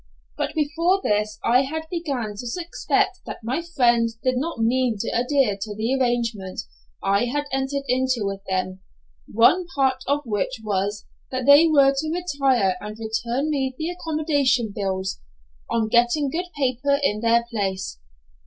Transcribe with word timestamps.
But 0.35 0.55
before 0.55 0.99
this 1.03 1.37
I 1.45 1.61
had 1.61 1.83
began 1.91 2.29
to 2.35 2.47
suspect 2.47 3.19
that 3.27 3.43
my 3.43 3.61
friends 3.61 4.17
did 4.23 4.35
not 4.37 4.57
mean 4.57 4.97
to 4.99 5.07
adhere 5.09 5.55
to 5.61 5.75
the 5.75 5.93
arrangement 5.93 6.61
I 7.03 7.25
had 7.25 7.45
entered 7.53 7.83
into 7.87 8.21
with 8.23 8.41
them, 8.49 8.79
one 9.31 9.67
part 9.75 10.03
of 10.07 10.21
which 10.25 10.59
was, 10.63 11.05
that 11.29 11.45
they 11.45 11.67
were 11.67 11.93
to 11.95 12.09
retire 12.11 12.77
and 12.81 12.97
return 12.97 13.51
me 13.51 13.75
the 13.77 13.89
accommodation 13.91 14.73
bills, 14.75 15.19
on 15.69 15.87
getting 15.87 16.31
good 16.31 16.47
paper 16.57 16.97
in 17.03 17.21
their 17.21 17.45
place. 17.51 17.99